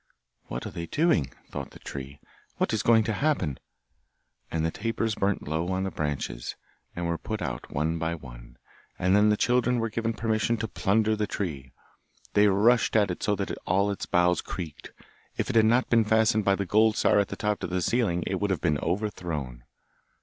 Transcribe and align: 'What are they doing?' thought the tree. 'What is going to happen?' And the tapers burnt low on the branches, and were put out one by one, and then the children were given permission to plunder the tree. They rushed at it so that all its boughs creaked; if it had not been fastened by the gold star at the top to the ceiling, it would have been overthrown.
'What 0.47 0.65
are 0.65 0.71
they 0.71 0.87
doing?' 0.87 1.31
thought 1.51 1.69
the 1.69 1.77
tree. 1.77 2.19
'What 2.57 2.73
is 2.73 2.81
going 2.81 3.03
to 3.03 3.13
happen?' 3.13 3.59
And 4.49 4.65
the 4.65 4.71
tapers 4.71 5.13
burnt 5.13 5.47
low 5.47 5.67
on 5.71 5.83
the 5.83 5.91
branches, 5.91 6.55
and 6.95 7.05
were 7.05 7.19
put 7.19 7.39
out 7.39 7.71
one 7.71 7.99
by 7.99 8.15
one, 8.15 8.57
and 8.97 9.15
then 9.15 9.29
the 9.29 9.37
children 9.37 9.77
were 9.77 9.91
given 9.91 10.13
permission 10.13 10.57
to 10.57 10.67
plunder 10.67 11.15
the 11.15 11.27
tree. 11.27 11.71
They 12.33 12.47
rushed 12.47 12.95
at 12.95 13.11
it 13.11 13.21
so 13.21 13.35
that 13.35 13.55
all 13.67 13.91
its 13.91 14.07
boughs 14.07 14.41
creaked; 14.41 14.91
if 15.37 15.51
it 15.51 15.55
had 15.55 15.65
not 15.65 15.91
been 15.91 16.03
fastened 16.03 16.43
by 16.45 16.55
the 16.55 16.65
gold 16.65 16.97
star 16.97 17.19
at 17.19 17.27
the 17.27 17.35
top 17.35 17.59
to 17.59 17.67
the 17.67 17.79
ceiling, 17.79 18.23
it 18.25 18.39
would 18.39 18.49
have 18.49 18.59
been 18.61 18.79
overthrown. 18.81 19.65